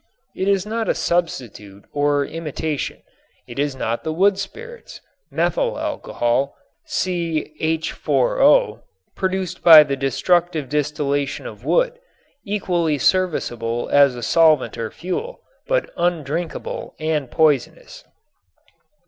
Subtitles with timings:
[0.35, 3.03] It is not a substitute or imitation.
[3.47, 6.55] It is not the wood spirits (methyl alcohol,
[6.87, 8.81] CH_O),
[9.15, 11.99] produced by the destructive distillation of wood,
[12.43, 18.03] equally serviceable as a solvent or fuel, but undrinkable and poisonous.